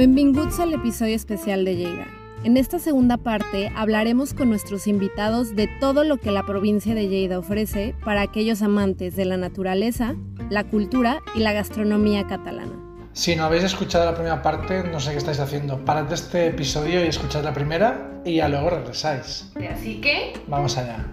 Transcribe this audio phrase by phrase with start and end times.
[0.00, 2.06] Benvinguts al episodio especial de Lleida.
[2.42, 7.06] En esta segunda parte hablaremos con nuestros invitados de todo lo que la provincia de
[7.06, 10.14] Lleida ofrece para aquellos amantes de la naturaleza,
[10.48, 12.72] la cultura y la gastronomía catalana.
[13.12, 15.84] Si no habéis escuchado la primera parte, no sé qué estáis haciendo.
[15.84, 19.52] Parad este episodio y escuchad la primera y ya luego regresáis.
[19.70, 20.32] Así que...
[20.48, 21.04] Vamos allá.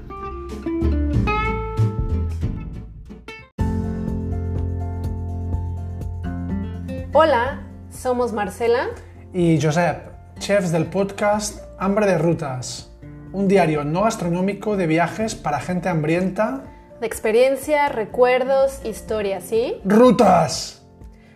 [7.11, 7.66] Hola,
[7.97, 8.89] somos Marcela
[9.33, 12.91] y Josep, chefs del podcast Hambre de Rutas,
[13.33, 16.63] un diario no gastronómico de viajes para gente hambrienta.
[17.01, 19.81] De experiencia, recuerdos, historias, ¿sí?
[19.83, 20.85] ¡Rutas!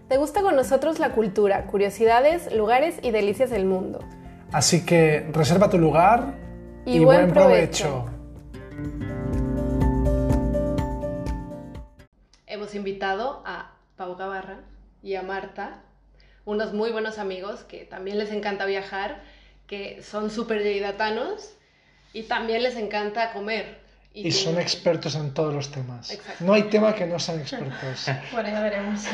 [0.07, 3.99] ¿Te gusta con nosotros la cultura, curiosidades, lugares y delicias del mundo?
[4.51, 6.35] Así que reserva tu lugar
[6.85, 8.05] y, buen, provecho.
[12.45, 14.59] Hemos invitado a Pau Gavarra
[15.01, 15.85] y a Marta,
[16.45, 19.21] unos muy buenos amigos que también les encanta viajar,
[19.67, 21.53] que son súper yeidatanos
[22.13, 23.79] y también les encanta comer.
[24.13, 26.17] Y, son expertos en todos los temas.
[26.41, 28.07] No hay tema que no sean expertos.
[28.33, 29.05] bueno, ya veremos.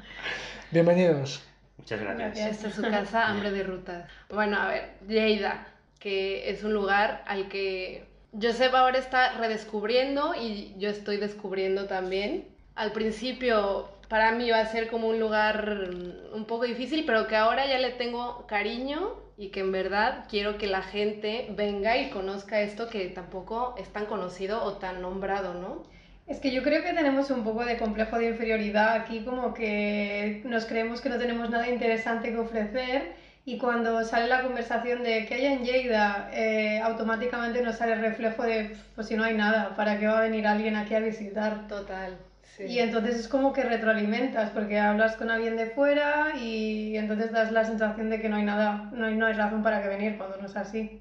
[0.70, 1.42] Bienvenidos.
[1.76, 2.50] Muchas gracias.
[2.52, 4.08] Esta es su casa, Hambre de Rutas.
[4.30, 5.66] Bueno, a ver, Lleida,
[5.98, 8.06] que es un lugar al que
[8.40, 12.48] Josep ahora está redescubriendo y yo estoy descubriendo también.
[12.76, 17.28] Al principio para mí va a ser como un lugar mm, un poco difícil, pero
[17.28, 21.96] que ahora ya le tengo cariño y que en verdad quiero que la gente venga
[21.96, 25.84] y conozca esto que tampoco es tan conocido o tan nombrado, ¿no?
[26.26, 30.42] Es que yo creo que tenemos un poco de complejo de inferioridad aquí, como que
[30.44, 33.14] nos creemos que no tenemos nada interesante que ofrecer
[33.44, 38.00] y cuando sale la conversación de que haya en Lleida, eh, automáticamente nos sale el
[38.00, 41.00] reflejo de, pues si no hay nada, ¿para qué va a venir alguien aquí a
[41.00, 41.68] visitar?
[41.68, 42.29] Total.
[42.66, 47.52] Y entonces es como que retroalimentas, porque hablas con alguien de fuera y entonces das
[47.52, 50.16] la sensación de que no hay nada, no hay, no hay razón para que venir
[50.18, 51.00] cuando no es así.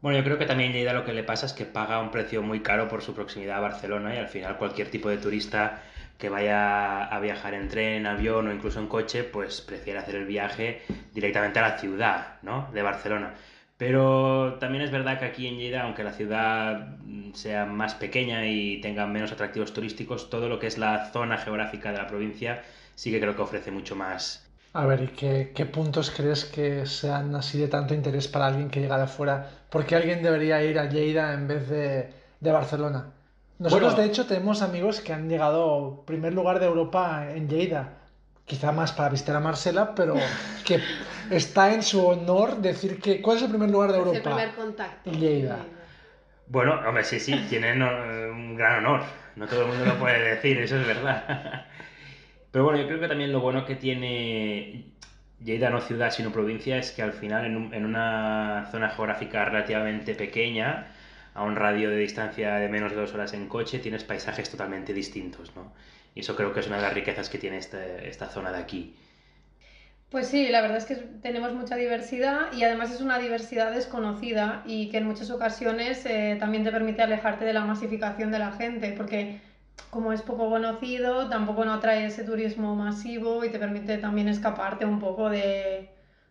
[0.00, 2.42] Bueno, yo creo que también Lleida lo que le pasa es que paga un precio
[2.42, 5.80] muy caro por su proximidad a Barcelona y al final cualquier tipo de turista
[6.18, 10.26] que vaya a viajar en tren, avión o incluso en coche, pues prefiere hacer el
[10.26, 10.82] viaje
[11.12, 12.70] directamente a la ciudad, ¿no?
[12.72, 13.34] De Barcelona.
[13.84, 16.96] Pero también es verdad que aquí en Lleida, aunque la ciudad
[17.34, 21.92] sea más pequeña y tenga menos atractivos turísticos, todo lo que es la zona geográfica
[21.92, 22.62] de la provincia
[22.94, 24.50] sí que creo que ofrece mucho más.
[24.74, 28.68] A ver, ¿y qué, qué puntos crees que sean así de tanto interés para alguien
[28.70, 29.48] que llega de fuera?
[29.70, 33.12] ¿Por qué alguien debería ir a Lleida en vez de, de Barcelona?
[33.58, 38.03] Nosotros, de hecho, tenemos amigos que han llegado primer lugar de Europa en Lleida
[38.46, 40.14] quizá más para visitar a Marcela, pero
[40.64, 40.80] que
[41.30, 43.20] está en su honor decir que...
[43.22, 44.18] ¿Cuál es el primer lugar de Europa?
[44.18, 45.10] Es el primer contacto.
[45.10, 45.58] Lleida.
[46.46, 49.02] Bueno, hombre, sí, sí, tienen eh, un gran honor.
[49.36, 51.66] No todo el mundo lo puede decir, eso es verdad.
[52.50, 54.94] Pero bueno, yo creo que también lo bueno que tiene
[55.42, 60.14] Lleida, no ciudad, sino provincia, es que al final en, en una zona geográfica relativamente
[60.14, 60.86] pequeña,
[61.34, 64.94] a un radio de distancia de menos de dos horas en coche, tienes paisajes totalmente
[64.94, 65.72] distintos, ¿no?
[66.14, 68.58] Y eso creo que es una de las riquezas que tiene este, esta zona de
[68.58, 68.94] aquí.
[70.10, 74.62] Pues sí, la verdad es que tenemos mucha diversidad y además es una diversidad desconocida
[74.64, 78.52] y que en muchas ocasiones eh, también te permite alejarte de la masificación de la
[78.52, 79.40] gente, porque
[79.90, 84.84] como es poco conocido, tampoco no atrae ese turismo masivo y te permite también escaparte
[84.84, 85.88] un poco de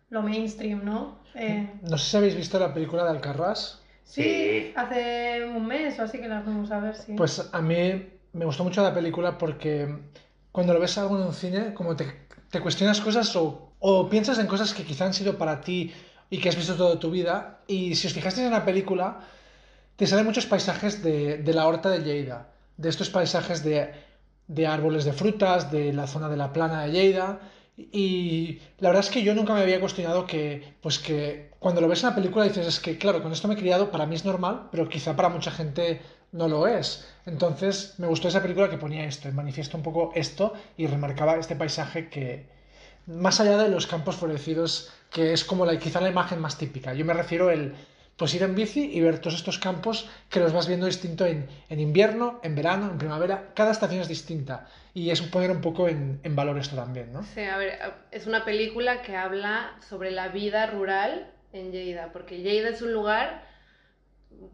[0.08, 1.18] lo mainstream, ¿no?
[1.34, 3.82] Eh, no sé si habéis visto la película de Alcarrás.
[4.04, 7.14] Sí, hace un mes o así que la fuimos a ver, sí.
[7.16, 9.88] Pues a mí me gustó mucho la película porque
[10.52, 12.06] cuando lo ves algo en un cine, como te,
[12.50, 15.92] te cuestionas cosas o, o, piensas en cosas que quizá han sido para ti
[16.30, 17.60] y que has visto toda tu vida.
[17.66, 19.20] Y si os fijasteis en la película,
[19.96, 23.92] te salen muchos paisajes de, de la horta de Lleida, de estos paisajes de,
[24.48, 27.40] de árboles de frutas, de la zona de la plana de Lleida.
[27.76, 31.88] Y la verdad es que yo nunca me había cuestionado que, pues que cuando lo
[31.88, 34.14] ves en la película dices, es que claro, con esto me he criado, para mí
[34.14, 36.00] es normal, pero quizá para mucha gente
[36.34, 37.08] no lo es.
[37.26, 41.56] Entonces me gustó esa película que ponía esto, manifiesto un poco esto y remarcaba este
[41.56, 42.46] paisaje que,
[43.06, 46.92] más allá de los campos florecidos, que es como la, quizá la imagen más típica.
[46.92, 47.74] Yo me refiero el
[48.16, 51.48] pues ir en bici y ver todos estos campos que los vas viendo distinto en,
[51.68, 53.50] en invierno, en verano, en primavera.
[53.54, 57.22] Cada estación es distinta y es poner un poco en, en valor esto también, ¿no?
[57.22, 57.78] Sí, a ver,
[58.12, 62.92] es una película que habla sobre la vida rural en Lleida, porque Lleida es un
[62.92, 63.53] lugar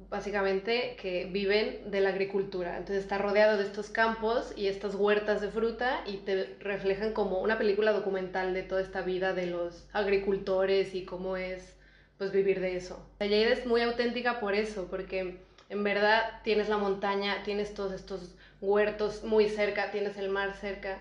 [0.08, 2.76] básicamente que viven de la agricultura.
[2.76, 7.40] Entonces está rodeado de estos campos y estas huertas de fruta y te reflejan como
[7.40, 11.76] una película documental de toda esta vida de los agricultores y cómo es
[12.18, 13.02] pues vivir de eso.
[13.18, 15.38] La es muy auténtica por eso, porque
[15.70, 20.98] en verdad tienes la montaña, tienes todos estos huertos muy cerca, tienes el mar cerca,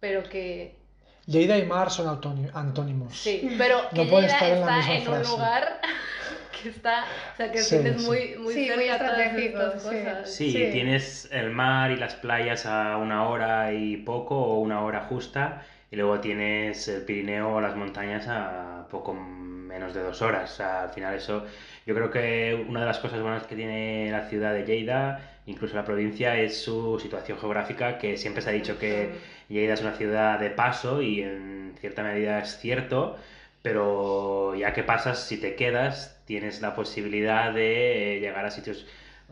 [0.00, 0.80] pero que
[1.26, 2.08] Lleida y mar son
[2.54, 3.16] antónimos.
[3.16, 5.80] Sí, pero que No Lleida estar en está en un lugar
[6.50, 8.06] que está, o sea, que Sí, tienes sí.
[8.06, 9.88] muy, muy Sí, muy cerca todas estas sí.
[9.88, 10.30] cosas.
[10.34, 10.68] Sí, Sí.
[10.72, 15.62] tienes el mar y las playas a una hora y poco o una hora justa
[15.90, 20.52] y luego tienes el Pirineo o las montañas a poco menos de dos horas.
[20.52, 21.44] O sea, al final eso,
[21.86, 25.74] yo creo que una de las cosas buenas que tiene la ciudad de Lleida, incluso
[25.76, 29.10] la provincia, es su situación geográfica, que siempre se ha dicho que
[29.48, 33.16] Lleida es una ciudad de paso y en cierta medida es cierto,
[33.62, 38.86] pero ya que pasas, si te quedas, tienes la posibilidad de eh, llegar a sitios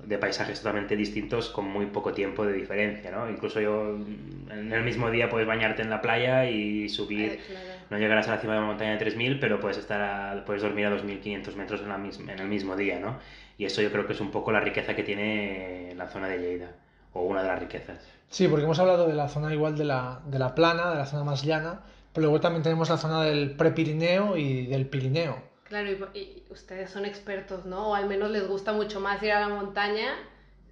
[0.04, 3.28] de paisajes totalmente distintos con muy poco tiempo de diferencia, ¿no?
[3.28, 7.40] Incluso yo mm, en el mismo día puedes bañarte en la playa y subir, Eh,
[7.48, 7.66] claro.
[7.90, 10.62] no llegarás a la cima de la montaña de 3000, pero puedes estar a- puedes
[10.62, 13.18] dormir a 2500 metros en, la misma, en el mismo día, ¿no?
[13.56, 16.38] Y eso yo creo que es un poco la riqueza que tiene la zona de
[16.38, 16.70] Lleida,
[17.12, 17.98] o una de las riquezas.
[18.30, 21.06] Sí, porque hemos hablado de la zona igual de la, de la plana, de la
[21.06, 21.80] zona más llana,
[22.12, 25.42] pero luego también tenemos la zona del prepirineo y del Pirineo.
[25.64, 27.90] Claro, y, y ustedes son expertos, ¿no?
[27.90, 30.14] O al menos les gusta mucho más ir a la montaña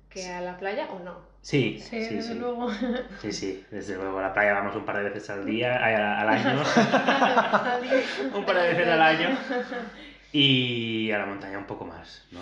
[0.09, 1.19] que a la playa, ¿o no?
[1.43, 2.39] Sí, Sí, sí, desde sí.
[2.39, 2.69] luego.
[3.21, 4.19] Sí, sí, desde luego.
[4.19, 6.63] A la playa vamos un par de veces al día, ay, a- al año.
[8.35, 9.39] un par de veces al año.
[10.33, 12.41] Y a la montaña un poco más, ¿no?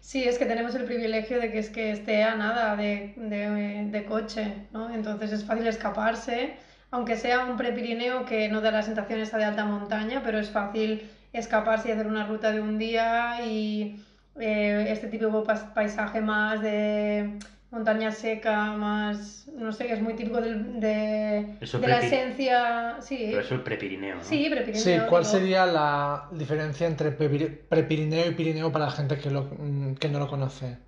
[0.00, 3.86] Sí, es que tenemos el privilegio de que es que esté a nada de, de,
[3.90, 4.92] de coche, ¿no?
[4.94, 6.56] Entonces es fácil escaparse,
[6.90, 10.50] aunque sea un prepirineo que no da la sensación esa de alta montaña, pero es
[10.50, 14.02] fácil escaparse y hacer una ruta de un día y
[14.40, 15.44] eh, este típico
[15.74, 17.38] paisaje más de
[17.70, 22.96] montaña seca, más, no sé, que es muy típico del- de, Eso de la esencia,
[23.02, 24.22] sí, Pero eso es prepirineo, ¿no?
[24.22, 25.02] sí, prepirineo.
[25.02, 25.32] Sí, ¿cuál digo.
[25.32, 29.50] sería la diferencia entre prepirineo y Pirineo para la gente que, lo,
[29.98, 30.78] que no lo conoce?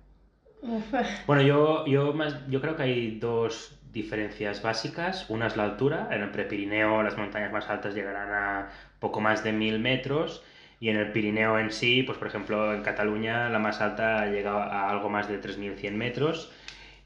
[0.63, 0.93] Uf.
[1.27, 5.29] Bueno, yo, yo, más, yo creo que hay dos diferencias básicas.
[5.29, 6.07] Una es la altura.
[6.11, 10.43] En el prepirineo las montañas más altas llegarán a poco más de mil metros.
[10.79, 14.51] Y en el Pirineo en sí, pues por ejemplo en Cataluña la más alta llega
[14.65, 16.51] a algo más de 3.100 metros.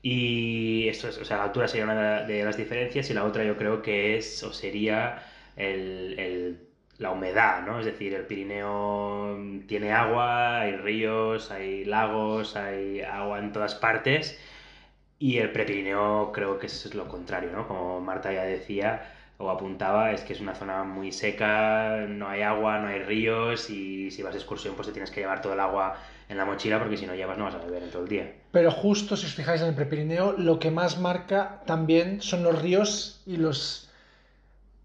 [0.01, 3.43] Y esto es, o sea, la altura sería una de las diferencias y la otra
[3.43, 5.23] yo creo que es o sería
[5.55, 6.59] el, el-
[6.97, 7.79] la humedad, ¿no?
[7.79, 14.39] Es decir, el Pirineo tiene agua, hay ríos, hay lagos, hay agua en todas partes
[15.19, 17.67] y el Prepirineo creo que es lo contrario, ¿no?
[17.67, 22.41] Como Marta ya decía o apuntaba, es que es una zona muy seca, no hay
[22.41, 25.53] agua, no hay ríos y si vas de excursión pues te tienes que llevar todo
[25.53, 25.97] el agua
[26.29, 28.33] en la mochila porque si no llevas no vas a beber en todo el día.
[28.51, 32.61] Pero justo si os fijáis en el prepirineo, lo que más marca también son los
[32.61, 33.89] ríos y los,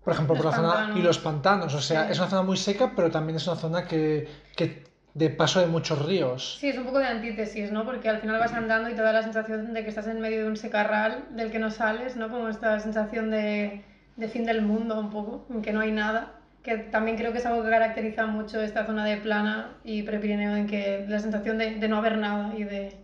[0.02, 1.74] por ejemplo, Los por la zona y los pantanos.
[1.74, 2.12] O sea, Sí.
[2.12, 4.82] es una zona muy seca, pero también es una zona que, que
[5.14, 6.58] de paso de muchos ríos.
[6.60, 7.84] Sí, es un poco de antítesis, ¿no?
[7.84, 10.42] Porque al final vas andando y te da la sensación de que estás en medio
[10.42, 12.28] de un secarral del que no sales, ¿no?
[12.28, 13.84] Como esta sensación de,
[14.16, 16.32] de fin del mundo un poco, en que no hay nada.
[16.62, 20.56] Que también creo que es algo que caracteriza mucho esta zona de plana y prepirineo,
[20.56, 22.96] en que la sensación de, de no haber nada y de...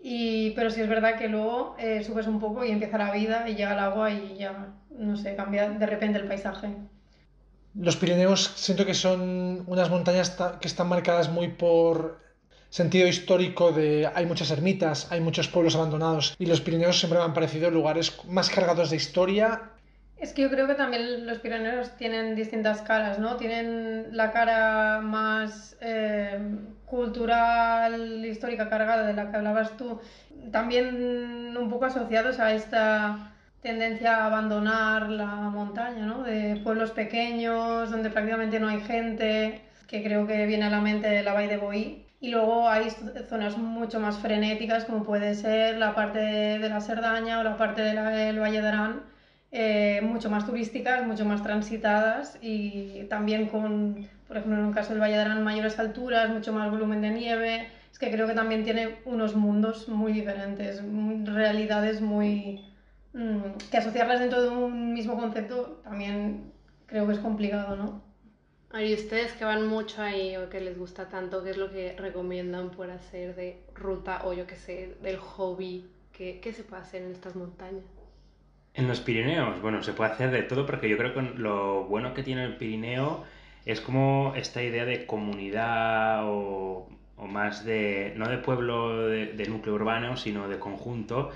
[0.00, 3.48] Y, pero sí es verdad que luego eh, subes un poco y empieza la vida
[3.48, 6.68] y llega el agua y ya, no sé, cambia de repente el paisaje.
[7.74, 12.18] Los Pirineos siento que son unas montañas ta- que están marcadas muy por
[12.70, 17.24] sentido histórico de hay muchas ermitas, hay muchos pueblos abandonados y los Pirineos siempre me
[17.24, 19.62] han parecido lugares más cargados de historia.
[20.18, 23.36] Es que yo creo que también los Pirineos tienen distintas caras, ¿no?
[23.36, 26.40] Tienen la cara más eh,
[26.86, 30.00] cultural, histórica, cargada de la que hablabas tú,
[30.50, 36.22] también un poco asociados a esta tendencia a abandonar la montaña, ¿no?
[36.22, 41.22] De pueblos pequeños, donde prácticamente no hay gente, que creo que viene a la mente
[41.22, 42.04] la Valle de Boí.
[42.20, 42.90] Y luego hay
[43.28, 47.82] zonas mucho más frenéticas, como puede ser la parte de la Cerdaña o la parte
[47.82, 49.02] del Valle de Arán,
[49.52, 54.90] eh, mucho más turísticas, mucho más transitadas y también con, por ejemplo, en el caso
[54.90, 57.68] del Valle de Arán, mayores alturas, mucho más volumen de nieve.
[57.90, 60.82] Es que creo que también tiene unos mundos muy diferentes,
[61.24, 62.64] realidades muy...
[63.12, 66.52] mm, que asociarlas dentro de un mismo concepto también
[66.86, 68.02] creo que es complicado, ¿no?
[68.80, 71.94] ¿Y ustedes que van mucho ahí o que les gusta tanto, qué es lo que
[71.98, 75.90] recomiendan por hacer de ruta o yo qué sé, del hobby?
[76.12, 77.84] ¿Qué, qué se puede hacer en estas montañas?
[78.74, 82.14] En los Pirineos, bueno, se puede hacer de todo porque yo creo que lo bueno
[82.14, 83.24] que tiene el Pirineo
[83.66, 89.46] es como esta idea de comunidad o, o más de, no de pueblo de, de
[89.48, 91.30] núcleo urbano, sino de conjunto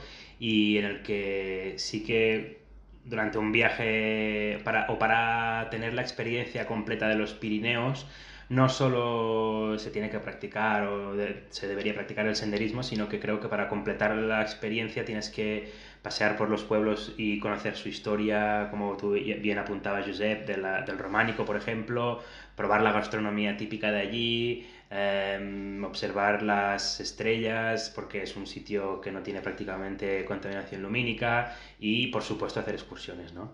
[0.49, 2.63] y en el que sí que
[3.05, 8.07] durante un viaje para, o para tener la experiencia completa de los Pirineos,
[8.49, 13.19] no solo se tiene que practicar o de- se debería practicar el senderismo, sino que
[13.21, 15.71] creo que para completar la experiencia tienes que
[16.03, 20.83] pasear por los pueblos y conocer su historia, como tú bien apuntabas, Josep, de la-
[20.83, 22.21] del románico, por ejemplo,
[22.57, 29.11] probar la gastronomía típica de allí, em, observar las estrellas, porque es un sitio que
[29.13, 33.51] no tiene prácticamente contaminación lumínica, y por supuesto hacer excursiones, ¿no?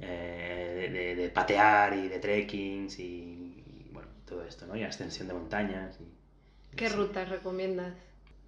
[0.00, 4.76] Eh, de, de- de patear y de trekkings y, y, bueno, todo esto, ¿no?
[4.76, 5.98] Y ascensión de montañas.
[6.00, 7.94] y- ¿Qué rutas recomiendas?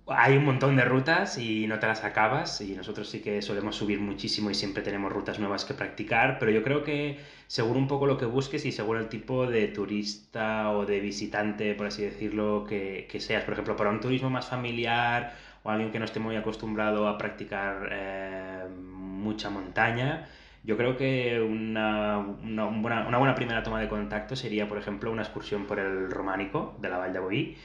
[0.07, 3.77] Hay un montón de rutas y no te las acabas y nosotros sí que solemos
[3.77, 7.89] subir muchísimo y siempre tenemos rutas nuevas que practicar, pero yo creo que según un
[7.89, 12.03] poco lo que busques y según el tipo de turista o de visitante, por así
[12.03, 16.05] decirlo, que, que seas, por ejemplo, para un turismo más familiar o alguien que no
[16.05, 20.29] esté muy acostumbrado a practicar eh, mucha montaña,
[20.65, 25.11] yo creo que una, una buena, una buena primera toma de contacto sería, por ejemplo,
[25.11, 27.57] una excursión por el Románico de la Vall de Boí,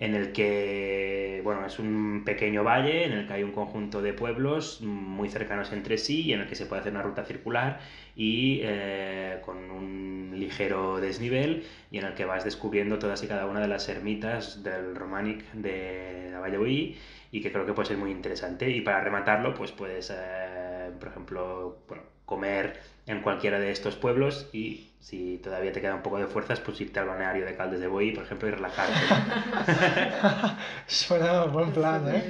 [0.00, 4.14] en el que, bueno, es un pequeño valle en el que hay un conjunto de
[4.14, 7.80] pueblos muy cercanos entre sí y en el que se puede hacer una ruta circular
[8.16, 13.44] y eh, con un ligero desnivel y en el que vas descubriendo todas y cada
[13.46, 16.96] una de las ermitas del Románic de la Valle Boí
[17.30, 18.70] y que creo que puede ser muy interesante.
[18.70, 24.46] Y para rematarlo pues puedes, eh, por ejemplo, bueno, comer en cualquiera de estos pueblos
[24.52, 27.80] y si todavía te queda un poco de fuerzas, pues irte al balneario de Caldes
[27.80, 28.94] de Boí, por ejemplo, y relajarte.
[30.86, 32.22] Suena buen plan, ¿eh?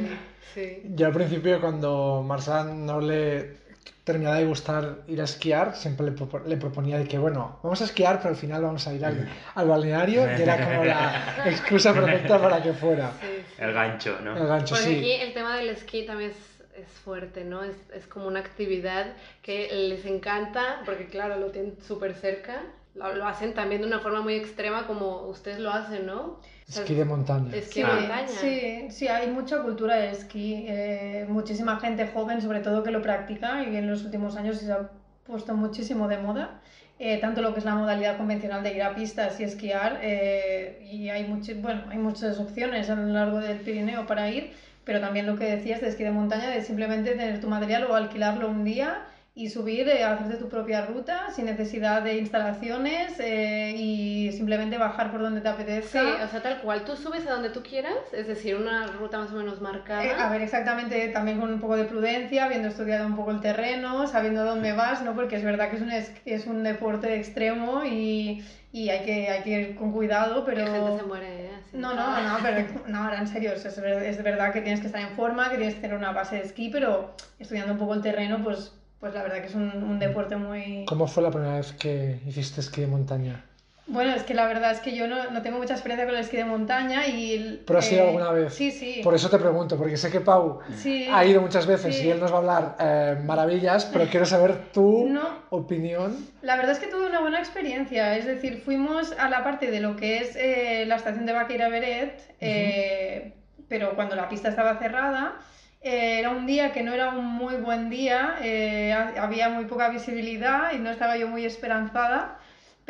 [0.55, 0.83] Sí.
[0.95, 3.59] Yo al principio cuando Marsan no le
[4.05, 7.81] terminaba de gustar ir a esquiar, siempre le, propo- le proponía de que, bueno, vamos
[7.83, 11.45] a esquiar, pero al final vamos a ir al, al balneario, y era como la
[11.47, 13.13] excusa perfecta para que fuera.
[13.21, 13.55] Sí, sí.
[13.63, 14.37] El gancho, ¿no?
[14.37, 14.97] El gancho, Porque sí.
[14.99, 16.37] aquí el tema del esquí también es,
[16.81, 17.63] es fuerte, ¿no?
[17.65, 22.63] Es, es como una actividad que les encanta, porque claro, lo tienen súper cerca.
[22.95, 26.41] Lo, lo hacen también de una forma muy extrema como ustedes lo hacen, ¿no?
[26.69, 27.55] O sea, Esquí de montaña.
[27.55, 28.29] Esquí Sí, de montaña.
[28.29, 33.03] sí, sí, hay mucha cultura de esquí, eh, muchísima gente joven sobre todo que lo
[33.03, 34.91] practica y en los últimos años se ha
[35.25, 36.61] puesto muchísimo de moda,
[36.99, 40.79] eh, tanto lo que es la modalidad convencional de ir a pistas y esquiar, eh,
[40.91, 41.25] y hay,
[41.57, 44.53] bueno, hay muchas opciones a lo largo del Pirineo para ir,
[44.91, 47.95] pero también lo que decías de esquí de montaña, de simplemente tener tu material o
[47.95, 49.05] alquilarlo un día
[49.37, 55.13] y subir, eh, hacerte tu propia ruta sin necesidad de instalaciones eh, y simplemente bajar
[55.13, 56.25] por donde te Sí, apetezca.
[56.25, 59.31] o sea, tal cual, tú subes a donde tú quieras, es decir, una ruta más
[59.31, 60.05] o menos marcada.
[60.05, 63.41] Eh, a ver, exactamente, también con un poco de prudencia, habiendo estudiado un poco el
[63.41, 65.15] terreno, sabiendo dónde vas, ¿no?
[65.15, 69.29] Porque es verdad que es un, es, es un deporte extremo y, y hay, que,
[69.31, 70.65] hay que ir con cuidado, pero...
[70.65, 71.40] Que gente se muere,
[71.73, 74.81] No, no, no, pero no, ahora en serio, es, es ver- es verdad que tienes
[74.81, 77.79] que estar en forma, que tienes que tener una base de esquí, pero estudiando un
[77.79, 80.85] poco el terreno, pues, pues la verdad que es un, un deporte muy...
[80.87, 83.45] ¿Cómo fue la primera vez que hiciste esquí de montaña?
[83.93, 86.21] Bueno, es que la verdad es que yo no, no tengo mucha experiencia con el
[86.21, 87.35] esquí de montaña y...
[87.35, 88.55] el- ¿Pero has ido eh, alguna vez?
[88.55, 89.01] Sí, sí.
[89.03, 91.09] Por eso te pregunto, porque sé que Pau sí.
[91.13, 92.07] ha ido muchas veces Sí.
[92.07, 95.29] y él nos va a hablar eh, maravillas, pero quiero saber tu No.
[95.51, 96.17] opinión.
[96.43, 99.81] La verdad es que tuve una buena experiencia, es decir, fuimos a la parte de
[99.81, 103.33] lo que es eh, la estación de Vaqueira Beret, eh,
[103.69, 105.35] pero cuando la pista estaba cerrada,
[105.83, 109.65] eh, era un día que no era un muy buen día, eh, ha- había muy
[109.65, 112.37] poca visibilidad y no estaba yo muy esperanzada,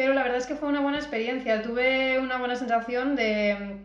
[0.01, 3.77] pero la verdad es que fue una buena experiencia, tuve una buena sensación de...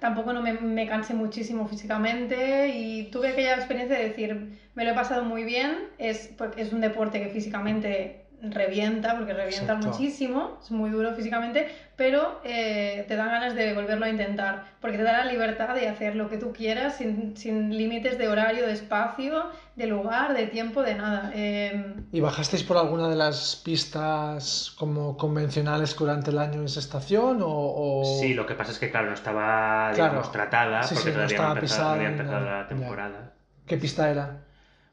[0.00, 4.90] Tampoco no me, me cansé muchísimo físicamente y tuve aquella experiencia de decir, me lo
[4.90, 9.88] he pasado muy bien, es, porque es un deporte que físicamente revienta, porque revienta Exacto.
[9.88, 14.96] muchísimo, es muy duro físicamente, pero eh, te dan ganas de volverlo a intentar, porque
[14.96, 18.66] te da la libertad de hacer lo que tú quieras sin, sin límites de horario,
[18.66, 19.44] de espacio,
[19.76, 21.30] de lugar, de tiempo, de nada.
[21.34, 26.66] Eh, ¿Y bajasteis por alguna de las pistas como convencionales que durante el año en
[26.66, 27.42] esa estación?
[27.42, 30.10] O, o- Sí, lo que pasa es que, claro, no estaba, Claro.
[30.12, 32.50] digamos, tratada Sí, porque sí, no todavía estaba no, empezado, no había pisada, empezado no,
[32.50, 32.68] la ya.
[32.68, 33.32] temporada.
[33.66, 34.38] ¿Qué pista era?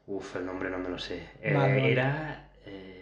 [0.06, 1.28] Uf, el nombre no me lo sé.
[1.42, 1.92] Eh, Vale, vale.
[1.92, 2.47] Era...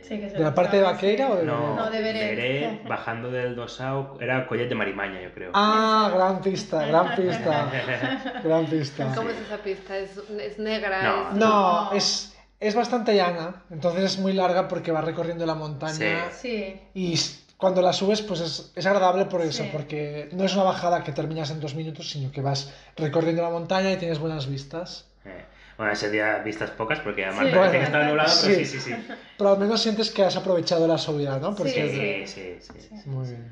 [0.06, 1.32] sí que se ¿De la parte de Vaqueira sí.
[1.32, 2.36] o de No, No, de Beret.
[2.36, 5.50] Beret, bajando del Dosao, era Collet de Marimaña, yo creo.
[5.54, 7.70] Ah, gran pista, gran pista.
[8.44, 9.12] Gran pista.
[9.14, 9.96] ¿Cómo es esa pista?
[9.96, 11.02] ¿Es, es negra?
[11.02, 11.28] No.
[11.30, 16.30] es- No, es, es bastante llana, entonces es muy larga porque va recorriendo la montaña
[16.30, 17.18] Sí, y
[17.56, 19.70] cuando la subes pues es, es agradable por eso, Sí.
[19.72, 23.50] porque no es una bajada que terminas en dos minutos, sino que vas recorriendo la
[23.50, 25.06] montaña y tienes buenas vistas.
[25.24, 25.44] Eh,
[25.76, 27.54] Bueno, ese día vistas pocas porque además Sí.
[27.54, 28.64] parece que Bueno, estaba nublado, pero sí.
[28.64, 29.06] sí, sí, sí.
[29.36, 31.54] Pero al menos sientes que has aprovechado la subida, ¿no?
[31.54, 32.80] Porque Sí, sí, sí.
[32.80, 33.08] sí.
[33.10, 33.50] Muy bien.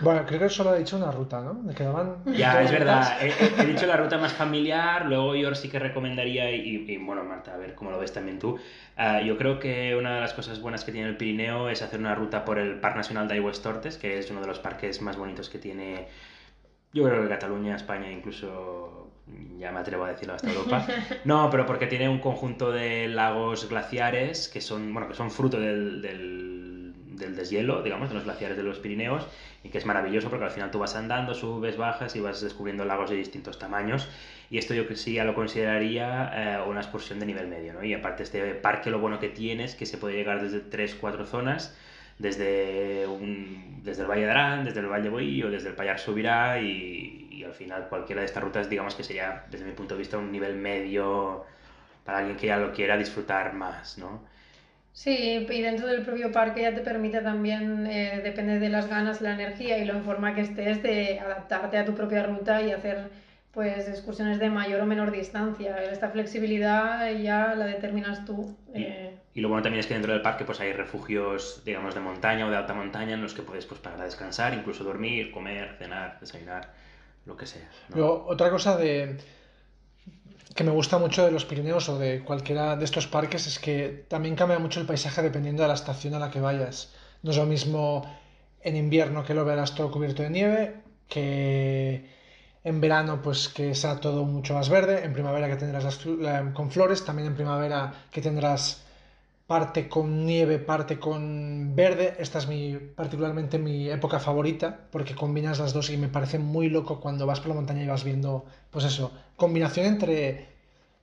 [0.00, 1.54] Bueno, creo que solo he dicho una ruta, ¿no?
[1.54, 2.22] Me quedaban...
[2.36, 3.16] Ya, es verdad.
[3.20, 7.24] He, he- dicho la ruta más familiar, luego yo sí que recomendaría, y, y, bueno,
[7.24, 8.56] Marta, a ver cómo lo ves también tú.
[8.96, 11.98] Ah, yo creo que una de las cosas buenas que tiene el Pirineo es hacer
[11.98, 15.02] una ruta por el Parque Nacional de Aigües Tortes, que es uno de los parques
[15.02, 16.06] más bonitos que tiene
[16.92, 19.03] Yo creo que Cataluña, España, incluso
[19.58, 20.86] ya me atrevo a decirlo hasta Europa.
[21.24, 25.58] No, pero porque tiene un conjunto de lagos glaciares que son, bueno, que son fruto
[25.58, 29.26] del, del, del deshielo, digamos, de los glaciares de los Pirineos,
[29.62, 32.84] y que es maravilloso porque al final tú vas andando, subes, bajas y vas descubriendo
[32.84, 34.08] lagos de distintos tamaños.
[34.50, 37.82] Y esto yo que sí ya lo consideraría eh, una excursión de nivel medio, ¿no?
[37.82, 41.24] Y aparte este parque lo bueno que tiene es que se puede llegar desde 3-4
[41.24, 41.74] zonas,
[42.18, 45.74] desde, un, desde el Valle de Arán, desde el Valle de Boí o desde el
[45.74, 49.72] Payar Subirá y, y, al final cualquiera de estas rutas digamos que sería desde mi
[49.72, 51.44] punto de vista un nivel medio
[52.04, 54.20] para alguien que ya lo quiera disfrutar más, ¿no?
[54.94, 59.20] Sí, y dentro del propio parque ya te permite también, eh, depende de las ganas,
[59.20, 62.70] la energía y lo en forma que estés, de adaptarte a tu propia ruta y
[62.70, 63.10] hacer
[63.54, 65.82] pues excursiones de mayor o menor distancia.
[65.90, 68.56] Esta flexibilidad ya la determinas tú.
[68.72, 69.16] Eh...
[69.34, 72.00] Y, y, lo bueno también es que dentro del parque pues hay refugios, digamos, de
[72.00, 75.74] montaña o de alta montaña en los que puedes pues para descansar, incluso dormir, comer,
[75.78, 76.72] cenar, desayunar,
[77.26, 77.68] lo que sea.
[77.94, 79.18] otra cosa de
[80.54, 84.06] que me gusta mucho de los Pirineos o de cualquiera de estos parques es que
[84.08, 86.92] también cambia mucho el paisaje dependiendo de la estación a la que vayas.
[87.22, 88.04] No es lo mismo
[88.60, 90.76] en invierno que lo verás todo cubierto de nieve,
[91.08, 92.08] que
[92.62, 95.98] en verano pues que sea todo mucho más verde, en primavera que tendrás
[96.54, 98.83] con flores, también en primavera que tendrás
[99.46, 102.16] parte con nieve, parte con verde.
[102.18, 106.68] Esta es mi, particularmente mi época favorita porque combinas las dos y me parece muy
[106.68, 110.48] loco cuando vas por la montaña y vas viendo, pues eso, combinación entre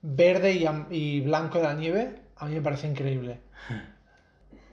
[0.02, 3.40] verde y, y blanco de la nieve, a mí me parece increíble.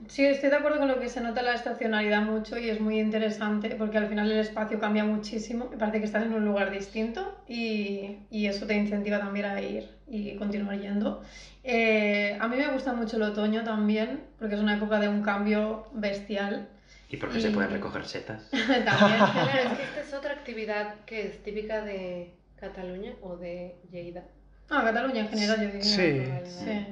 [0.08, 2.98] Sí, estoy de acuerdo con lo que se nota la estacionalidad mucho y es muy
[2.98, 5.68] interesante porque al final el espacio cambia muchísimo.
[5.70, 9.60] Me parece que estás en un lugar distinto y, y eso te incentiva también a
[9.60, 11.22] ir y continuar yendo.
[11.62, 15.22] Eh, a mí me gusta mucho el otoño también porque es una época de un
[15.22, 16.68] cambio bestial.
[17.08, 17.42] Y porque y...
[17.42, 18.48] se pueden recoger setas.
[18.50, 18.84] también.
[18.84, 24.24] Claro, es que esta es otra actividad que es típica de Cataluña o de Lleida.
[24.68, 25.82] Ah, Cataluña en general, yo diría.
[25.82, 26.22] Sí.
[26.44, 26.86] sí.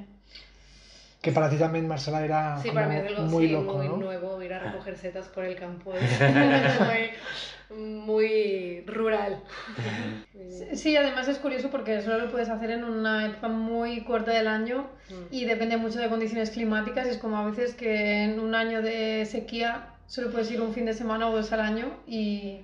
[1.28, 3.86] Que para ti también, Marcela, era sí, para mí es algo, muy sí, loco, muy
[3.86, 3.96] ¿no?
[3.98, 5.92] nuevo ir a recoger setas por el campo.
[5.92, 6.18] Es
[7.70, 9.42] muy, muy rural.
[10.72, 14.48] Sí, además es curioso porque solo lo puedes hacer en una época muy corta del
[14.48, 15.14] año Mm.
[15.34, 17.06] y depende mucho de condiciones climáticas.
[17.06, 20.84] Es como a veces que en un año de sequía solo puedes ir un fin
[20.84, 22.60] de semana o dos al año y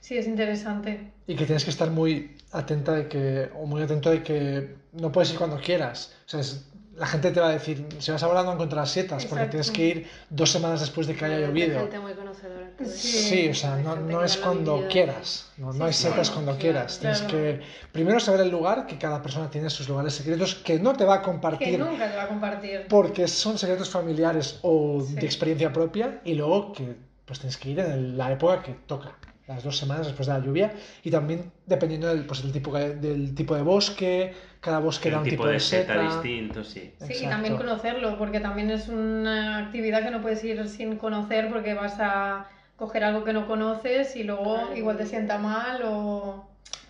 [0.00, 1.12] sí, es interesante.
[1.26, 5.12] Y que tienes que estar muy atenta de que, o muy atento de que no
[5.12, 6.14] puedes ir cuando quieras.
[6.26, 6.66] O sea, es,
[7.02, 9.50] la gente te va a decir, si vas ahora no encontrar setas, porque Exacto.
[9.50, 11.80] tienes que ir dos semanas después de que haya llovido.
[11.80, 12.70] gente muy conocedora.
[12.84, 13.08] Sí.
[13.28, 14.88] Sí, o sea, no, no que es cuando vivido.
[14.88, 16.98] quieras, no, no Sí, hay sí, setas claro, cuando claro, quieras.
[17.00, 17.32] Tienes claro.
[17.36, 17.60] que
[17.90, 21.14] primero saber el lugar, que cada persona tiene sus lugares secretos que no te va
[21.16, 22.86] a Que compartir nunca te va a compartir.
[22.88, 25.14] porque son secretos familiares o Sí.
[25.14, 26.94] de experiencia propia y luego que
[27.26, 29.16] pues tienes que ir en el- la época que toca,
[29.48, 32.90] las dos semanas después de la lluvia y también dependiendo del, pues, del, tipo, que-
[32.94, 36.82] del tipo de bosque, cada bosque da un tipo de seta distinto, sí.
[37.06, 41.50] Sí, y también conocerlo, porque también es una actividad que no puedes ir sin conocer
[41.52, 42.46] porque vas a
[42.76, 44.76] coger algo que no conoces y luego Claro.
[44.76, 46.46] igual te sienta mal o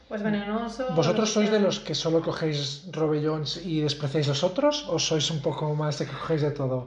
[0.09, 0.83] pues venenoso.
[0.89, 1.59] o ¿Vosotros sois sea.
[1.59, 5.99] de los que solo cogéis robellons y despreciáis los otros o sois un poco más
[5.99, 6.79] de que cogéis de todo?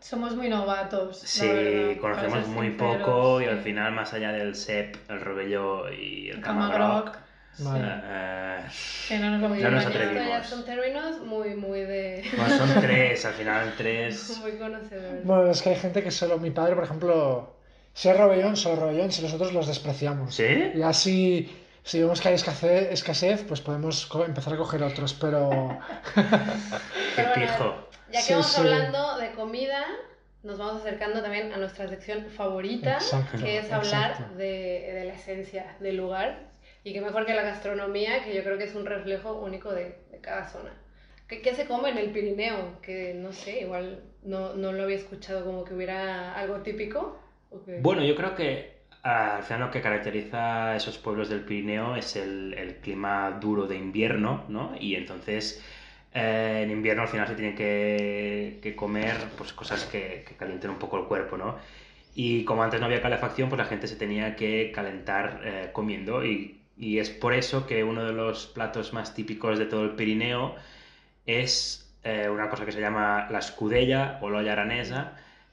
[0.00, 1.18] Somos muy novatos.
[1.18, 5.90] Sí, verdad, conocemos muy sinceros, poco y al final, más allá del sep, el robello
[5.92, 7.18] y el El camagroc, camagroc,
[7.58, 7.84] Vale.
[8.04, 8.60] eh,
[9.08, 10.26] que no nos Ya nos atrevimos.
[10.28, 12.24] ya son términos muy, muy de...
[12.36, 14.38] bueno, son tres, al final tres.
[14.40, 15.24] muy conocedores.
[15.24, 17.54] Bueno, es que hay gente que solo, mi padre, por ejemplo,
[17.92, 20.34] si es robellón, solo robellón, si nosotros los despreciamos.
[20.34, 20.72] ¿Sí?
[20.74, 25.78] Y así, si vemos que hay escasez, escasez pues podemos empezar a coger otros, pero...
[26.14, 27.88] Qué pijo.
[28.10, 28.60] Ya que Sí, vamos sí.
[28.60, 29.84] hablando de comida,
[30.42, 35.14] nos vamos acercando también a nuestra sección favorita, Exacto, que es hablar de, de la
[35.14, 36.49] esencia del lugar.
[36.84, 39.98] Y que mejor que la gastronomía, que yo creo que es un reflejo único de,
[40.10, 40.72] de cada zona.
[41.28, 42.80] ¿Qué, ¿Qué se come en el Pirineo?
[42.82, 47.18] Que no sé, igual no, no lo había escuchado como que hubiera algo típico.
[47.50, 47.80] ¿o qué?
[47.80, 51.96] Bueno, yo creo que ah, al final lo que caracteriza a esos pueblos del Pirineo
[51.96, 54.74] es el, el clima duro de invierno, ¿no?
[54.78, 55.62] Y entonces
[56.14, 60.70] eh, en invierno al final se tienen que, que comer pues, cosas que, que calienten
[60.70, 61.58] un poco el cuerpo, ¿no?
[62.14, 66.24] Y como antes no había calefacción, pues la gente se tenía que calentar eh, comiendo
[66.24, 69.96] y, y es por eso que uno de los platos más típicos de todo el
[69.96, 70.54] Pirineo
[71.26, 75.12] es eh, una cosa que se llama la escudella o la olla aranesa,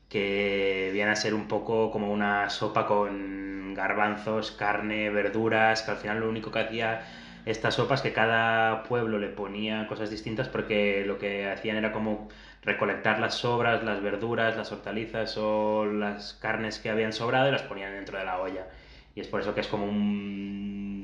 [0.10, 5.98] que viene a ser un poco como una sopa con garbanzos, carne, verduras, que al
[5.98, 7.02] final lo único que hacía
[7.46, 11.92] esta sopa es que cada pueblo le ponía cosas distintas porque lo que hacían era
[11.92, 12.30] como
[12.64, 17.64] recolectar las sobras, las verduras, las hortalizas o las carnes que habían sobrado y las
[17.64, 18.68] ponían dentro de la olla.
[19.16, 20.97] Y es por eso que es como un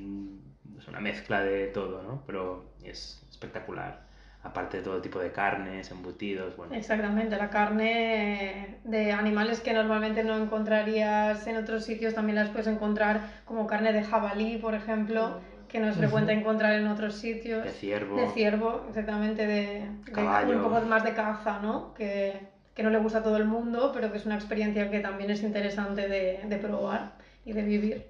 [0.93, 2.21] una mezcla de todo, ¿no?
[2.27, 4.03] Pero es espectacular.
[4.43, 6.75] Aparte de todo tipo de carnes, embutidos, bueno.
[6.75, 12.67] Exactamente, la carne de animales que normalmente no encontrarías en otros sitios también las puedes
[12.67, 17.63] encontrar como carne de jabalí, por ejemplo, que no es frecuente encontrar en otros sitios.
[17.63, 18.17] De ciervo.
[18.17, 20.57] De ciervo, exactamente, de, de Caballo.
[20.57, 21.93] un poco más de caza, ¿no?
[21.95, 22.39] Que,
[22.75, 25.31] que no le gusta a todo el mundo, pero que es una experiencia que también
[25.31, 27.13] es interesante de, de probar
[27.45, 28.05] y de vivir.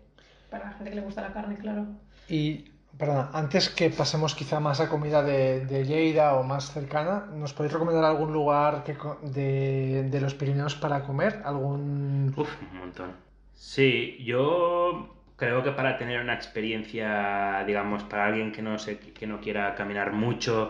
[0.50, 1.86] Para la gente que le gusta la carne, claro.
[2.28, 7.26] Y, perdón, antes que pasemos quizá más a comida de, de Lleida o más cercana,
[7.34, 11.42] ¿nos podéis recomendar algún lugar que, de, de los Pirineos para comer?
[11.46, 12.34] ¿Algún...?
[12.38, 13.12] Uf, un montón.
[13.56, 19.28] Sí, yo creo que para tener una experiencia, digamos, para alguien que no, se, que
[19.28, 20.70] no quiera caminar mucho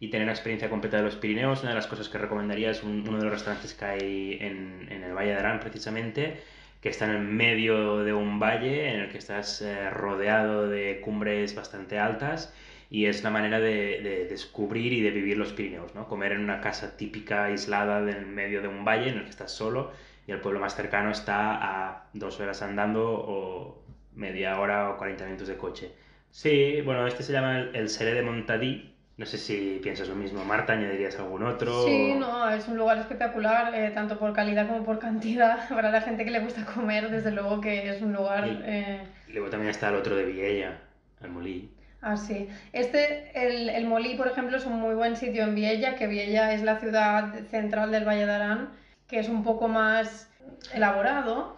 [0.00, 2.82] y tener una experiencia completa de los Pirineos, una de las cosas que recomendaría es
[2.82, 6.42] un- uno de los restaurantes que hay en, en el Valle de Arán, precisamente,
[6.84, 11.00] que está en el medio de un valle en el que estás eh, rodeado de
[11.00, 12.52] cumbres bastante altas
[12.90, 16.06] y es la manera de, de descubrir y de vivir los Pirineos, ¿no?
[16.06, 19.52] Comer en una casa típica aislada en medio de un valle en el que estás
[19.52, 19.92] solo
[20.26, 23.82] y el pueblo más cercano está a dos horas andando o
[24.14, 25.90] media hora o 40 minutos de coche.
[26.32, 28.93] Sí, bueno, este se llama el, el Seré de Montadí.
[29.16, 31.84] No sé si piensas lo mismo, Marta, añadirías algún otro.
[31.84, 35.68] Sí, no, es un lugar espectacular, eh, tanto por calidad como por cantidad.
[35.68, 38.44] Para la gente que le gusta comer, desde luego que es un lugar...
[38.44, 38.58] Sí.
[38.64, 40.80] eh, Y luego también está el otro de Viella,
[41.22, 41.70] el Molí.
[42.00, 42.48] Así.
[42.72, 46.52] Este, el, el Molí, por ejemplo, es un muy buen sitio en Viella, que Viella
[46.52, 48.70] es la ciudad central del Valle de Arán,
[49.06, 50.28] que es un poco más
[50.74, 51.56] elaborado.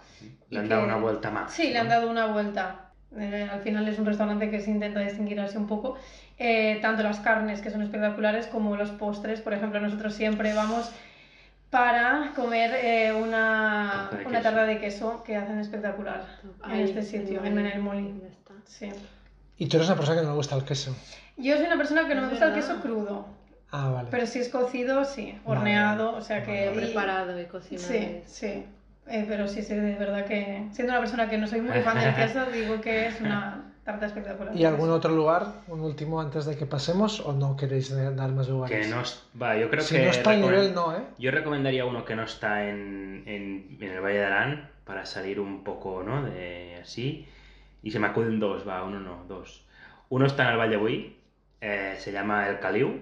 [0.50, 1.52] Le han dado una vuelta más.
[1.52, 2.82] Sí, le han dado una vuelta.
[3.18, 5.96] Eh, al final es un restaurante que se intenta distinguir así un poco.
[6.38, 9.40] Eh, tanto las carnes, que son espectaculares, como los postres.
[9.40, 10.90] Por ejemplo, nosotros siempre vamos
[11.70, 14.42] para comer eh, una, Tarta de una queso.
[14.42, 16.24] tarta de queso que hacen espectacular
[16.64, 18.08] en Ahí, este sitio, en Molí.
[18.22, 18.52] el está.
[18.66, 18.88] Sí.
[19.58, 20.94] Y tú eres una persona que no le gusta el queso.
[21.38, 22.68] Yo soy una persona que no me gusta el verdad.
[22.68, 23.26] queso crudo,
[23.72, 24.08] Ah, vale.
[24.10, 26.68] pero si es cocido, sí, horneado, o sea que...
[26.68, 26.82] Vale.
[26.82, 27.88] Preparado y cocinado.
[27.88, 28.64] Sí, sí.
[29.08, 31.98] Eh, pero sí, sí, de verdad que siendo una persona que no soy muy fan
[31.98, 34.54] del queso, digo que es una tarta espectacular.
[34.54, 38.30] ¿Y algún otro lugar, un último antes de que pasemos, o no queréis de- dar
[38.32, 38.86] más lugares?
[38.86, 39.02] Que no
[39.40, 40.04] Va, yo creo si que.
[40.04, 41.02] no está recomen- nivel, no, ¿eh?
[41.18, 45.40] Yo recomendaría uno que no está en, en, en el Valle de Arán para salir
[45.40, 46.22] un poco, ¿no?
[46.22, 47.26] De así.
[47.82, 49.64] Y se me acuden dos, va, uno no, dos.
[50.10, 51.16] Uno está en el Valle Buí,
[51.60, 53.00] eh, se llama El Caliu.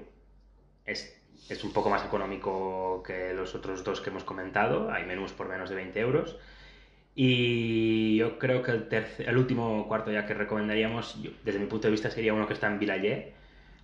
[0.85, 1.18] Es,
[1.49, 4.90] es un poco más económico que los otros dos que hemos comentado.
[4.90, 6.38] Hay menús por menos de 20 euros.
[7.16, 11.66] Y yo creo que el, tercer, el último cuarto ya que recomendaríamos, yo- desde mi
[11.66, 13.33] punto de vista, sería uno que está en Vilayé,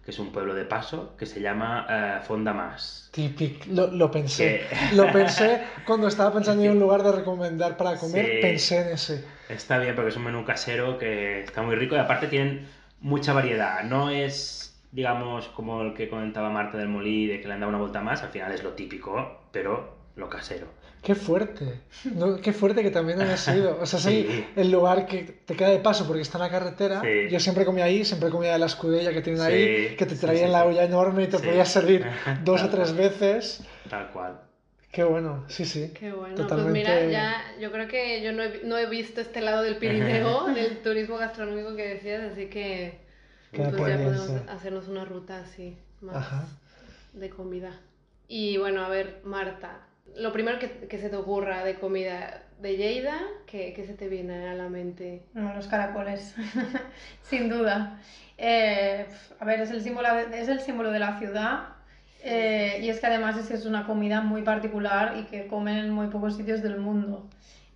[0.05, 3.09] que es un pueblo de paso, que se llama eh, Fondamas.
[3.12, 4.62] Típico, lo, lo pensé.
[4.69, 8.33] Que- Lo pensé cuando estaba pensando en un lugar de recomendar para comer, Sí.
[8.43, 9.25] pensé en ese.
[9.49, 12.66] Está bien porque es un menú casero que está muy rico y aparte tienen
[13.01, 13.85] mucha variedad.
[13.85, 17.71] No es, digamos, como el que comentaba Marta del Molí, de que le han dado
[17.71, 20.66] una vuelta más, al final es lo típico, pero lo casero.
[21.03, 21.81] Qué fuerte.
[22.15, 23.79] No, qué fuerte que también haya sido.
[23.81, 24.45] O sea, sí, Sí.
[24.57, 27.01] el lugar que te queda de paso porque está en la carretera.
[27.01, 27.29] Sí.
[27.31, 30.47] Yo siempre comía ahí, siempre comía de la escudella que tienen ahí, que te traían
[30.49, 30.69] sí, la sí.
[30.69, 31.47] olla enorme y te Sí.
[31.47, 32.05] podías servir
[32.45, 33.63] dos o tres veces.
[33.89, 34.41] Tal cual.
[34.93, 35.93] Qué bueno, sí, sí.
[35.99, 36.35] Qué bueno.
[36.35, 39.63] Totalmente- Pues mira, ya yo creo que yo no he, no he visto este lado
[39.63, 42.99] del Pirineo, del turismo gastronómico que decías, así que
[43.55, 46.45] pues ya podemos hacernos una ruta así, más Ajá.
[47.15, 47.81] de comida.
[48.29, 49.81] Y bueno, a ver, Marta,
[50.16, 54.09] lo primero que, que se te ocurra de comida de Lleida, ¿qué, qué se te
[54.09, 55.23] viene a la mente?
[55.35, 56.35] No, los caracoles,
[57.23, 58.01] sin duda.
[58.38, 59.07] Eh,
[59.38, 61.68] a ver, es el símbolo, es el símbolo de la ciudad
[62.23, 65.90] eh, y es que además es, es una comida muy particular y que comen en
[65.90, 67.29] muy pocos sitios del mundo.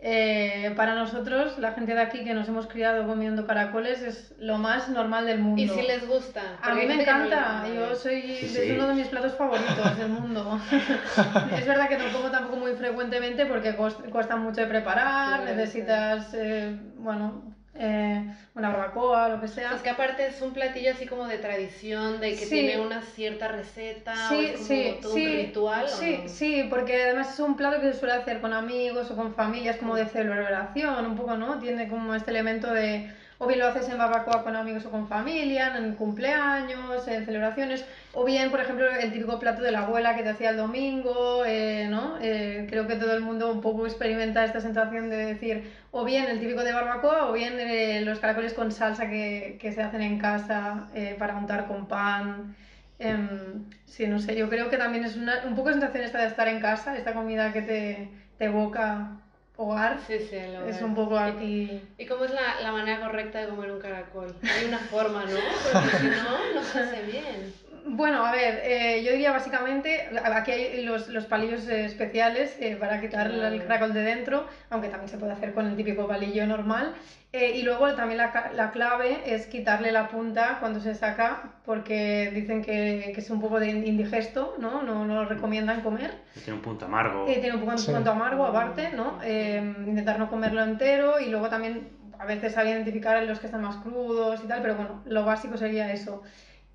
[0.06, 4.58] Eh, para nosotros, la gente de aquí que nos hemos criado comiendo caracoles es lo
[4.58, 5.62] más normal del mundo.
[5.62, 6.42] ¿Y si les gusta?
[6.60, 10.10] A mí me no encanta, yo soy, Sí, es uno de mis platos favoritos del
[10.10, 10.60] mundo.
[11.56, 16.78] es verdad que no como tampoco muy frecuentemente porque cuesta mucho de preparar, necesitas, eh,
[16.98, 19.74] bueno, eh, una barbacoa, lo que sea.
[19.74, 22.50] Es que aparte es un platillo así como de tradición, de que Sí.
[22.50, 25.86] tiene una cierta receta, o es como sí, todo sí, un ritual.
[25.86, 26.28] ¿o sí, no?
[26.28, 29.76] sí, porque además es un plato que se suele hacer con amigos o con familias
[29.76, 31.58] como de celebración, un poco, ¿no?
[31.58, 35.08] Tiene como este elemento de, o bien lo haces en barbacoa con amigos o con
[35.08, 40.14] familia, en cumpleaños, en celebraciones, o bien, por ejemplo, el típico plato de la abuela
[40.16, 42.18] que te hacía el domingo, eh, ¿no?
[42.20, 46.26] Eh, creo que todo el mundo un poco experimenta esta sensación de decir, o bien
[46.26, 50.02] el típico de barbacoa, o bien eh, los caracoles con salsa que, que se hacen
[50.02, 52.54] en casa para untar con pan.
[52.98, 56.28] Em, sí, no sé, yo creo que también es una, un poco sensación esta de
[56.28, 59.23] estar en casa, esta comida que te, te evoca
[59.56, 60.68] hogar, Sí, sí, el hogar.
[60.68, 61.80] es un poco aquí...
[61.98, 64.34] ¿Y cómo es la, la manera correcta de comer un caracol?
[64.42, 65.36] Hay una forma, ¿no?
[65.72, 67.54] Porque si no, no se hace bien.
[67.86, 72.76] Bueno, a ver, eh, yo diría básicamente, aquí hay los, los palillos eh, especiales eh,
[72.76, 76.46] para quitar el- caracol de dentro, aunque también se puede hacer con el típico palillo
[76.46, 76.94] normal.
[77.32, 82.30] Eh, y luego también la, la clave es quitarle la punta cuando se saca, porque
[82.32, 84.82] dicen que, que es un poco de indigesto, ¿no?
[84.82, 86.14] No, no lo recomiendan comer.
[86.42, 87.26] Tiene un punto amargo.
[87.28, 87.90] Eh, tiene un poco Sí.
[87.90, 89.18] un punto amargo aparte, ¿no?
[89.22, 93.60] Eh, intentar no comerlo entero y luego también a veces sabe identificar los que están
[93.60, 96.22] más crudos y tal, pero bueno, lo básico sería eso.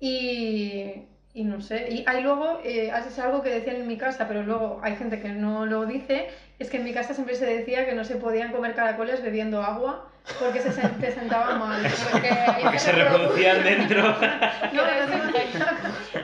[0.00, 1.02] Y,
[1.34, 4.42] y no sé, y hay luego, eh, es algo que decían en mi casa, pero
[4.42, 7.86] luego hay gente que no lo dice, es que en mi casa siempre se decía
[7.86, 11.82] que no se podían comer caracoles bebiendo agua porque se te sentaba mal.
[12.12, 12.30] Porque,
[12.62, 14.02] Porque se reproducían dentro.
[14.72, 15.24] no, lo digo,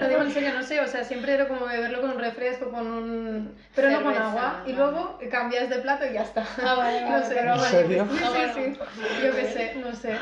[0.01, 2.71] lo digo en serio, no sé, o sea, siempre era como beberlo con un refresco,
[2.71, 3.55] con un...
[3.75, 6.45] pero no con Cerveza, agua, y luego cambias de plato y ya está.
[6.62, 8.07] Ah, vale, No vale, sé, pero ¿En serio?
[8.11, 8.19] Sí,
[8.55, 10.17] sí, sí, yo qué sé, no sé.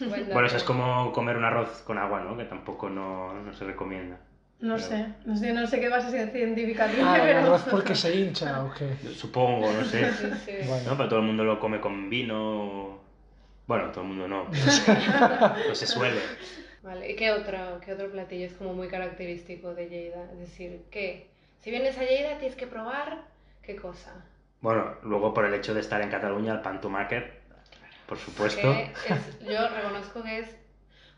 [0.00, 0.32] Buen dato.
[0.32, 2.36] Bueno, eso es como comer un arroz con agua, ¿no?
[2.36, 4.18] Que tampoco no, no se recomienda.
[4.60, 7.38] No Pero- sé, no sé, no sé qué base científica tiene, Ah, el pero...
[7.40, 8.92] arroz porque se hincha o qué.
[9.14, 10.12] Supongo, no sé.
[10.12, 10.52] Sí, sí.
[10.68, 10.90] Bueno.
[10.90, 10.96] ¿No?
[10.96, 12.98] Pero todo el mundo lo come con vino.
[13.66, 14.44] Bueno, todo el mundo no.
[15.68, 16.20] No se suele.
[16.82, 20.24] Vale, ¿y qué otro, qué otro platillo es como muy característico de Lleida?
[20.32, 21.26] Es decir, ¿qué?
[21.60, 23.18] Si vienes a Lleida tienes que probar,
[23.62, 24.12] ¿qué cosa?
[24.60, 26.80] Bueno, luego por el hecho de estar en Cataluña, el pan
[28.08, 28.72] por supuesto.
[28.72, 30.56] Que es, yo reconozco que es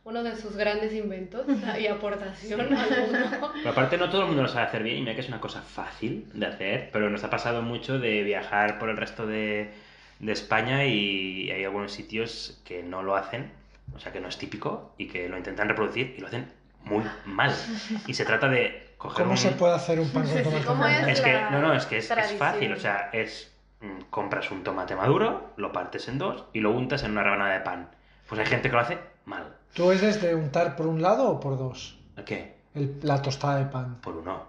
[0.03, 1.46] uno de sus grandes inventos
[1.79, 3.53] y aportación al mundo.
[3.55, 5.40] Pero aparte no todo el mundo lo sabe hacer bien y mira que es una
[5.40, 9.70] cosa fácil de hacer, pero nos ha pasado mucho de viajar por el resto de,
[10.18, 13.53] de España y hay algunos sitios que no lo hacen,
[13.94, 16.50] o sea que no es típico y que lo intentan reproducir y lo hacen
[16.85, 17.55] muy mal.
[18.07, 19.38] Y se trata de coger ¿Cómo un...
[19.38, 20.64] se puede hacer un pan con Sí, sí, tomate?
[20.64, 21.09] ¿cómo es?
[21.09, 23.53] Es que, la no, no, es que es, es fácil, o sea, es...
[23.80, 27.52] mm, Compras un tomate maduro, lo partes en dos y lo untas en una rebanada
[27.54, 27.88] de pan.
[28.28, 29.54] Pues hay gente que lo hace mal.
[29.74, 31.98] ¿Tú eres de untar por un lado o por dos?
[32.26, 32.58] ¿Qué?
[32.74, 33.96] El- la tostada de pan.
[34.00, 34.42] Por uno.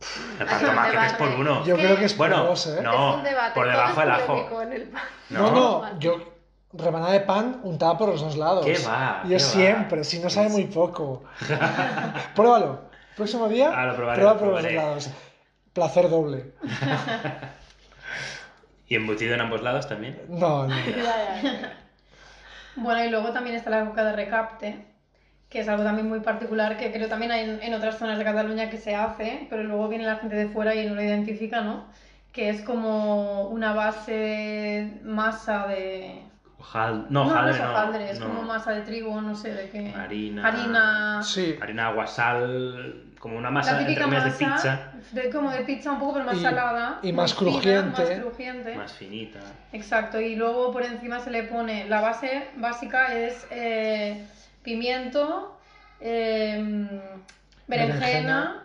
[0.40, 1.64] El pan tomate es por uno.
[1.64, 2.80] Yo creo que es por Bueno, dos, ¿eh?
[2.82, 3.22] no.
[3.22, 3.54] debate.
[3.54, 4.62] por debajo del ajo.
[4.62, 5.02] el pan.
[5.30, 6.16] No, no, yo
[6.74, 8.66] rebanada de pan untada por los dos lados.
[8.66, 9.20] ¿Qué va?
[9.22, 9.40] Yo ¿Qué va?
[9.40, 11.22] siempre, si no sabe muy poco.
[12.34, 12.80] Pruébalo.
[13.16, 15.10] Próximo día, Ah, lo probaré, prueba lo por los dos lados.
[15.72, 16.52] Placer doble.
[18.88, 20.20] ¿Y embutido en ambos lados también?
[20.28, 20.74] No, no.
[22.76, 24.84] Bueno, y luego también está la coca de recapte,
[25.48, 28.24] que es algo también muy particular, que creo también hay en, en otras zonas de
[28.24, 31.62] Cataluña que se hace, pero luego viene la gente de fuera y no lo identifica,
[31.62, 31.86] ¿no?
[32.32, 36.22] Que es como una base masa de...
[36.58, 37.06] Ojal...
[37.08, 37.70] No, no, no hojaldre es no.
[37.70, 38.26] hojaldre, es no.
[38.26, 39.94] como masa de trigo, no sé de qué.
[39.94, 40.46] Harina.
[40.46, 41.22] Harina...
[41.22, 41.56] Sí.
[41.62, 45.60] Harina, agua, sal, como una masa la entre comillas masa, de pizza, de- como de
[45.62, 47.00] pizza un poco, pero más Y- salada.
[47.02, 48.00] y más crujiente.
[48.04, 48.74] más crujiente.
[48.76, 49.40] más finita.
[49.72, 54.24] Exacto, y luego por encima se le pone, la base básica es eh,
[54.62, 55.58] pimiento,
[56.00, 56.86] em,
[57.66, 58.62] berenjena, Berenjena.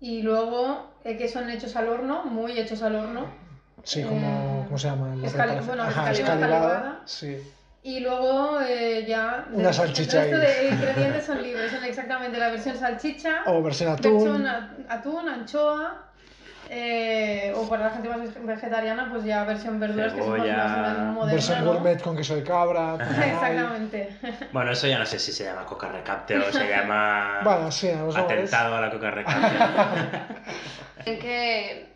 [0.00, 3.26] y luego eh, que son hechos al horno, muy hechos al horno.
[3.82, 5.08] Sí, como, Eh, ¿cómo se llama?
[5.08, 5.14] La
[5.60, 6.36] bueno, Ajá, escalivada, escalivada.
[6.36, 7.00] escalivada.
[7.04, 7.36] Sí.
[7.86, 9.46] Y luego eh, ya...
[9.52, 10.64] Una el- salchicha El resto ahí.
[10.64, 14.46] de ingredientes son libres, son exactamente la versión salchicha, O versión versión atún.
[14.88, 16.02] a- atún, anchoa,
[16.68, 20.46] eh, o para la gente más vegetariana, pues ya versión verduras, que somos más
[21.14, 21.72] moderna, Versión ¿no?
[21.74, 22.94] gourmet con queso de cabra.
[23.24, 24.16] Exactamente.
[24.50, 27.88] Bueno, eso ya no sé si se llama coca recapte o se llama Bueno, sí,
[27.88, 29.56] a atentado a la coca recapte.
[31.04, 31.95] ¿Creen que,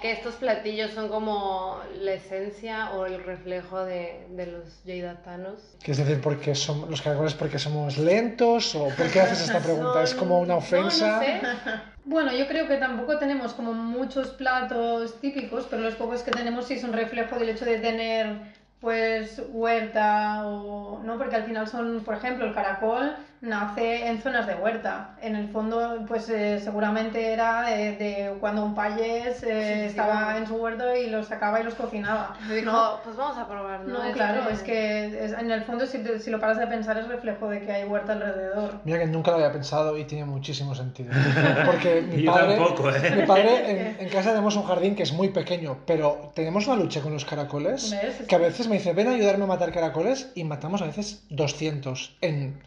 [0.00, 5.76] que estos platillos son como la esencia o el reflejo de, de los lleidatanos?
[5.82, 10.02] ¿Quieres decir porque somos los caracoles porque somos lentos o por qué haces esta pregunta?
[10.02, 11.20] ¿Es como una ofensa?
[11.20, 11.40] No, no sé.
[12.08, 16.64] Bueno, yo creo que tampoco tenemos como muchos platos típicos, pero los pocos que tenemos
[16.64, 18.34] sí son reflejo del hecho de tener
[18.80, 24.46] pues huerta o no, porque al final son, por ejemplo, el caracol nace en zonas
[24.46, 25.10] de huerta.
[25.22, 29.86] En el fondo, pues eh, seguramente era de, de cuando un payés eh, Sí, sí,
[29.90, 30.38] estaba bueno.
[30.38, 32.34] en su huerto y los sacaba y los cocinaba.
[32.48, 33.00] Dijo, ¿no?
[33.04, 34.04] pues vamos a probar, ¿no?
[34.04, 36.98] No, claro, es que es- en el fondo si, te- si lo paras de pensar
[36.98, 38.74] es reflejo de que hay huerta alrededor.
[38.84, 41.10] Mira que nunca lo había pensado y tiene muchísimo sentido.
[41.66, 43.12] Porque mi Yo padre, tampoco, ¿eh?
[43.16, 46.76] mi padre en, en casa tenemos un jardín que es muy pequeño, pero tenemos una
[46.76, 48.26] lucha con los caracoles ¿Ves?
[48.26, 51.24] que a veces me dice, ven a ayudarme a matar caracoles y matamos a veces
[51.30, 52.60] 200 en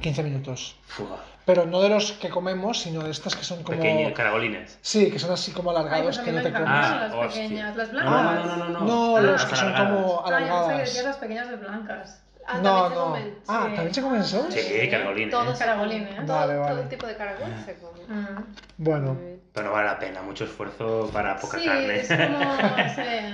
[0.00, 0.76] 15 minutos.
[0.86, 3.78] Fua, Pero no de los que comemos, sino de estas que son como...
[3.78, 4.78] Pequeños, caragolines.
[4.82, 6.68] Sí, que son así como Ay, alargados pues a mí que no te comes.
[6.68, 7.42] Ah, las hostia.
[7.42, 8.46] pequeñas, las No, blancas.
[8.46, 8.80] no, no, no, no.
[8.80, 9.92] No, Ah, los que son alargadas.
[10.02, 11.04] como Ah, yo que alargadas.
[11.04, 12.20] las pequeñas de blancas.
[12.46, 13.04] Ah, no, también se no.
[13.04, 13.38] comen.
[13.48, 13.74] Ah, Sí.
[13.74, 14.52] ¿también se comen esos?
[14.54, 15.30] Sí, caragolines.
[15.30, 16.08] Todos se Caragolines.
[16.10, 16.26] comen.
[16.26, 16.82] Todo, Vale, todo vale.
[16.84, 18.00] tipo de caracol se come.
[18.08, 18.44] Mm.
[18.78, 19.16] Bueno,
[19.54, 22.00] Pero no vale la pena, mucho esfuerzo para poca sí, carne.
[22.00, 23.32] es como, no sé.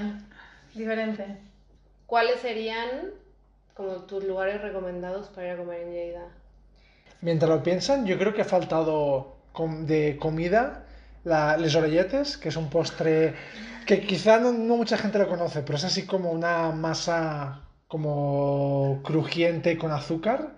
[0.75, 1.39] diferente.
[2.07, 2.89] ¿Cuáles serían
[3.75, 6.23] como tus lugares recomendados para ir a comer en Lleida?
[7.23, 10.85] Mientras lo piensan, yo creo que ha faltado com- de comida
[11.25, 13.35] la, les orelletes, que es un postre
[13.87, 19.01] que quizá no, no mucha gente lo conoce, pero es así como una masa como
[19.05, 20.57] crujiente con azúcar.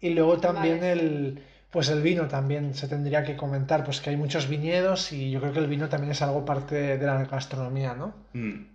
[0.00, 0.92] Y luego también Vale.
[0.92, 5.30] el, pues el vino también se tendría que comentar, pues que hay muchos viñedos y
[5.30, 8.14] yo creo que el vino también es algo parte de la gastronomía, ¿no?
[8.32, 8.66] Mm.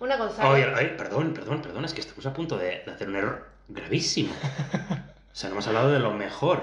[0.00, 0.48] Una cosa.
[0.48, 3.48] Oye, ay, perdón, perdón, perdón, es que estamos a punto de, de hacer un error
[3.68, 4.32] gravísimo.
[5.34, 6.62] O sea, no hemos hablado de lo mejor,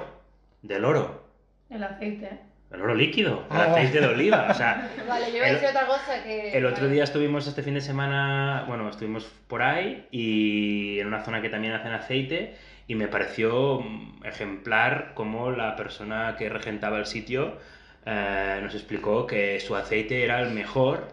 [0.62, 1.26] del oro,
[1.70, 2.40] El aceite.
[2.72, 3.72] el oro líquido, el Ah.
[3.74, 4.48] aceite de oliva.
[4.50, 6.58] O sea, Vale, yo iba a El- decir otra cosa que.
[6.58, 6.94] el otro vale.
[6.94, 11.50] día estuvimos este fin de semana, bueno, estuvimos por ahí y en una zona que
[11.50, 12.56] también hacen aceite
[12.88, 17.58] y me pareció mm, ejemplar cómo la persona que regentaba el sitio
[18.06, 21.10] eh, nos explicó que su aceite era el mejor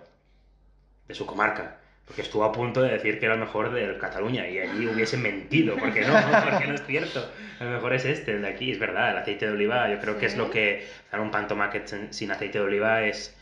[1.09, 1.78] de su comarca.
[2.09, 5.23] Porque estuvo a punto de decir que era el mejor de Cataluña y allí hubiesen
[5.23, 6.15] mentido, porque no,
[6.51, 7.31] porque no es cierto.
[7.61, 9.11] El mejor es este, el de aquí, es verdad.
[9.13, 11.47] El aceite de oliva, yo creo que es lo que hacer un pan
[12.11, 13.37] sin- aceite de oliva es.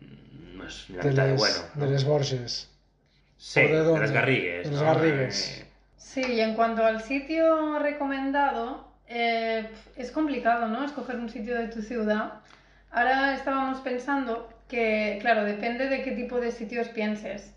[0.00, 1.56] mm, No es ni la De mitad de les, bueno.
[1.74, 1.84] ¿no?
[1.86, 2.70] de les Borges.
[3.36, 4.64] Sí, ¿O de de, las garrigues.
[4.64, 4.86] De los ¿no?
[4.94, 5.60] Garrigues.
[5.60, 9.64] Eh, Sí, y en cuanto al sitio recomendado, eh,
[9.96, 10.84] es complicado, ¿no?
[10.84, 12.40] Escoger un sitio de tu ciudad.
[12.90, 17.54] Ahora estábamos pensando que, claro, depende de qué tipo de sitios pienses.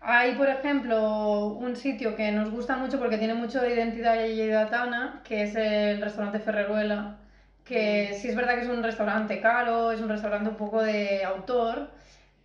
[0.00, 5.20] Hay, por ejemplo, un sitio que nos gusta mucho porque tiene mucho de identidad lleidatana,
[5.24, 7.18] que es el restaurante Ferreruela,
[7.64, 11.24] que sí es verdad que es un restaurante caro, es un restaurante un poco de
[11.24, 11.90] autor,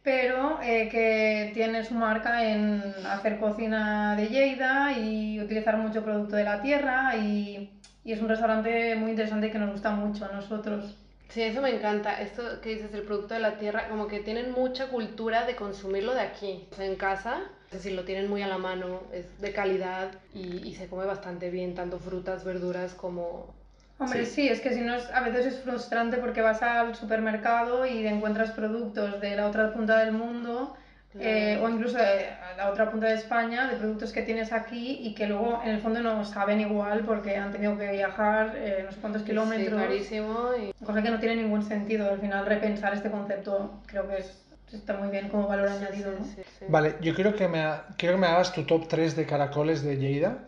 [0.03, 6.35] pero eh, que tiene su marca en hacer cocina de Lleida y utilizar mucho producto
[6.37, 7.69] de la tierra y,
[8.03, 10.97] y es un restaurante muy interesante que nos gusta mucho a nosotros.
[11.31, 12.21] Sí, eso me encanta.
[12.21, 16.13] Esto que dices del producto de la tierra, como que tienen mucha cultura de consumirlo
[16.13, 16.67] de aquí.
[16.71, 20.11] O sea, en casa, es decir, lo tienen muy a la mano, es de calidad
[20.33, 23.53] y, y se come bastante bien, tanto frutas, verduras como...
[23.97, 27.85] Hombre, sí, es que si no es, a veces es frustrante porque vas al supermercado
[27.85, 30.75] y encuentras productos de la otra punta del mundo
[31.19, 35.00] eh, o incluso de a la otra punta de España, de productos que tienes aquí
[35.02, 38.84] y que luego en el fondo no saben igual porque han tenido que viajar eh,
[38.86, 39.82] no sé cuántos kilómetros.
[39.82, 40.86] Sí, carísimo y...
[40.86, 42.10] Cosa que no tiene ningún sentido.
[42.10, 44.41] Al final, repensar este concepto creo que es,
[44.74, 46.12] está muy bien como valor añadido.
[46.17, 46.26] ¿no?
[46.26, 46.65] Sí, sí, sí.
[46.67, 49.84] Vale, yo quiero que me, ha- quiero que me hagas tu top 3 de caracoles
[49.84, 50.39] de Lleida,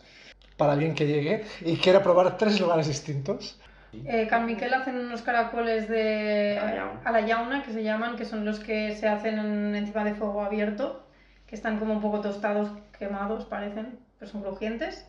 [0.57, 3.59] para alguien que llegue, y quiero probar tres lugares distintos.
[4.05, 6.99] Eh, Can Miquel hacen unos caracoles de A la llauna.
[7.05, 10.13] a la llauna, que se llaman, que son los que se hacen en- encima de
[10.15, 11.05] fuego abierto,
[11.47, 15.05] que están como un poco tostados, quemados, parecen, pero son crujientes.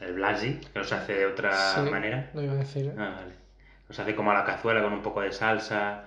[0.00, 2.30] El blasi, que los hace de otra Sí, manera.
[2.34, 2.86] Lo iba a decir.
[2.86, 2.94] ¿eh?
[2.98, 3.34] Ah, vale.
[3.88, 6.02] Los hace como a la cazuela con un poco de salsa,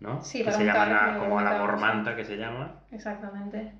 [0.00, 0.22] ¿no?
[0.22, 2.72] Sí, que se untar, llaman a- para como a la untar, mormanta que se llama.
[2.90, 3.72] Exactamente.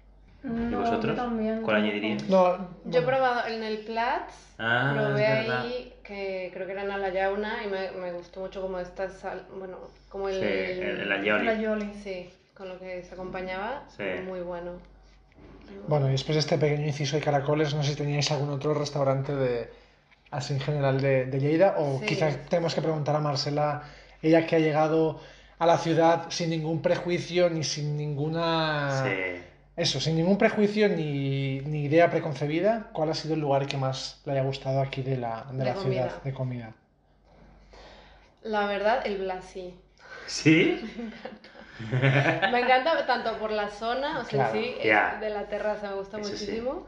[0.45, 1.17] ¿Y vosotros?
[1.17, 1.63] yo también.
[1.63, 2.29] ¿Cuál añadiríais?
[2.29, 5.61] No, Yo he probado en el Platz, Ah, probé es verdad.
[5.63, 9.09] ahí que creo que eran a la yauna y me, me gustó mucho como esta
[9.11, 10.41] sal, bueno, como el...
[10.41, 11.63] Sí, el, el La aioli.
[11.63, 11.95] Yoli.
[12.03, 14.03] Sí, con lo que se acompañaba, Sí.
[14.27, 14.73] muy bueno.
[15.89, 18.75] bueno, y después de este pequeño inciso de caracoles, no sé si teníais algún otro
[18.75, 19.71] restaurante de
[20.31, 22.07] así en general de, de Lleida, o Sí.
[22.07, 23.83] quizás tenemos que preguntar a Marcela,
[24.23, 25.21] ella que ha llegado
[25.59, 29.05] a la ciudad sin ningún prejuicio ni sin ninguna...
[29.05, 29.43] Sí.
[29.77, 34.23] Eso, sin ningún prejuicio ni, ni idea preconcebida, ¿cuál ha sido el lugar que más
[34.25, 36.75] le haya gustado aquí de la, de De la ciudad de comida?
[38.43, 39.75] La verdad, el Blasi.
[40.27, 40.79] ¿Sí?
[42.53, 44.75] Me encanta tanto por la zona, o sea, Claro, sí,
[45.21, 46.47] de la terraza me gusta Eso sí.
[46.47, 46.87] muchísimo.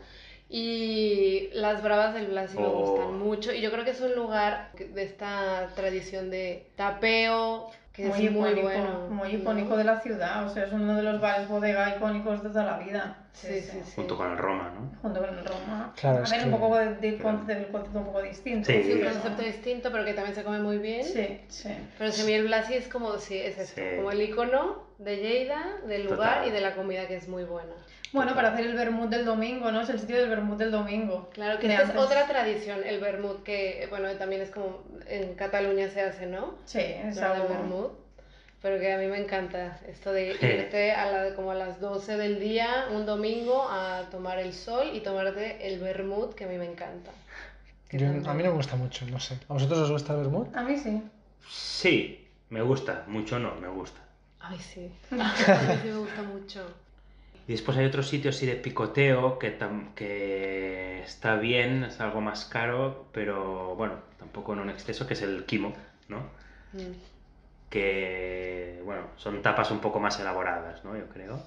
[0.48, 2.80] Y las bravas del Blasi me Oh.
[2.80, 3.52] gustan mucho.
[3.52, 8.32] Y yo creo que es un lugar de esta tradición de tapeo, que Muy es
[8.32, 9.08] muy bueno.
[9.08, 12.48] muy icónico de la ciudad, o sea, es uno de los bares bodega icónicos de
[12.48, 13.23] toda la vida.
[13.34, 13.92] Sí, sí, sí.
[13.96, 14.96] Junto con el Roma, ¿no?
[15.02, 15.92] Junto con el Roma.
[16.00, 17.38] Claro, a es ver, que- un poco de, de Claro.
[17.38, 18.66] con- del concepto un poco distinto.
[18.70, 21.04] Sí, Sí, un concepto distinto, pero que también se come muy bien.
[21.04, 21.70] Sí, sí.
[21.98, 23.96] Pero si a mí el Blasi es como, sí, es esto, Sí.
[23.96, 26.48] como el icono de Lleida, del lugar Total.
[26.48, 27.72] y de la comida que es muy buena.
[28.12, 29.80] Bueno, para hacer el vermut del domingo, ¿no?
[29.80, 31.28] Es el sitio del vermut del domingo.
[31.32, 32.00] Claro, que esta es antes.
[32.04, 36.54] otra tradición, el vermut, que bueno, también es como en Cataluña se hace, ¿no?
[36.64, 37.48] Sí, es algo...
[37.48, 38.03] vermut.
[38.64, 40.46] Pero que a mí me encanta esto de Sí.
[40.46, 44.88] irte a la- como a las 12 del día, un domingo, a tomar el sol
[44.94, 47.10] y tomarte el vermut, que a mí me encanta.
[47.92, 49.38] Yo- a mí no me gusta mucho, no sé.
[49.50, 50.56] ¿A vosotros os gusta el vermut?
[50.56, 51.02] A mí sí.
[51.46, 53.04] Sí, me gusta.
[53.06, 54.00] Mucho no, me gusta.
[54.40, 54.90] Ay, sí.
[55.10, 56.66] A mí sí me gusta mucho.
[57.46, 62.22] Y después hay otro sitio así de picoteo que, tam- que está bien, es algo
[62.22, 65.74] más caro, pero bueno, tampoco en un exceso, que es el Kimo,
[66.08, 66.20] ¿no?
[66.72, 66.92] Mm.
[67.70, 70.96] Que, bueno, son tapas un poco más elaboradas, ¿no?
[70.96, 71.40] Yo creo.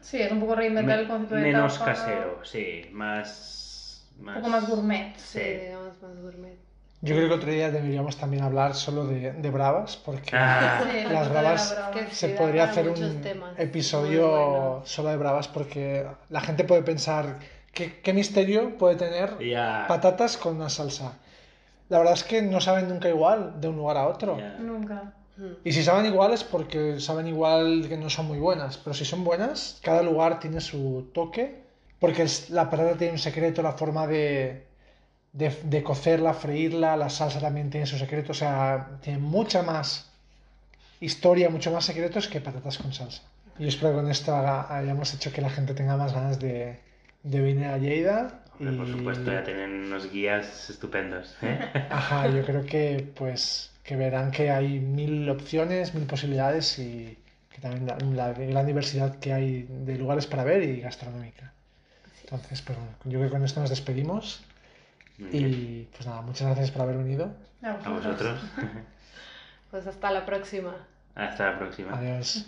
[0.00, 4.48] Sí, es un poco reinventar el concepto de menos tapa, casero, sí, más, Un poco
[4.48, 5.14] más gourmet.
[5.16, 5.44] Sí, Sí.
[5.66, 6.58] digamos más gourmet.
[7.02, 11.04] Yo creo que otro día deberíamos también hablar solo de, de bravas, porque Ah, Sí,
[11.10, 11.92] Las bravas la brava.
[12.08, 13.58] que- se podría hacer un temas.
[13.58, 14.82] episodio bueno.
[14.84, 17.38] solo de bravas, porque la gente puede pensar
[17.72, 19.32] qué, qué misterio puede tener
[19.88, 21.14] patatas con una salsa.
[21.88, 24.38] La verdad es que no saben nunca igual de un lugar a otro.
[24.58, 25.14] Nunca.
[25.36, 25.44] Mm.
[25.64, 28.76] Y si saben igual es porque saben igual que no son muy buenas.
[28.78, 31.62] Pero si son buenas, cada lugar tiene su toque.
[31.98, 34.64] Porque es- la patata tiene un secreto, la forma de,
[35.32, 36.96] de, de cocerla, freírla.
[36.96, 38.32] La salsa también tiene su secreto.
[38.32, 40.10] O sea, tiene mucha más
[41.00, 43.22] historia, mucho más secretos que patatas con salsa.
[43.58, 46.78] Y espero que con esto haga- hayamos hecho que la gente tenga más ganas de,
[47.22, 48.40] de venir a Lleida.
[48.58, 51.34] Hombre, por y- supuesto, ya tienen unos guías estupendos.
[51.42, 51.58] ¿eh?
[51.90, 57.18] Ajá, yo creo que pues que verán que hay mil opciones, mil posibilidades y
[57.52, 61.52] que también la, la gran diversidad que hay de lugares para ver y gastronómica.
[62.22, 64.44] Entonces, pues bueno, yo creo que con esto nos despedimos
[65.18, 67.32] y pues nada, muchas gracias por haber venido.
[67.64, 68.40] A A vosotros.
[69.72, 70.76] Pues hasta la próxima.
[71.16, 71.98] Hasta la próxima.
[71.98, 72.46] Adiós.